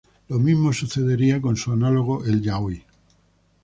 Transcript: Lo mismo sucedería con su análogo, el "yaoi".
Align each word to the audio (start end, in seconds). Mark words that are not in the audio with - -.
Lo 0.29 0.39
mismo 0.39 0.73
sucedería 0.73 1.39
con 1.39 1.55
su 1.55 1.71
análogo, 1.71 2.25
el 2.25 2.41
"yaoi". 2.41 2.83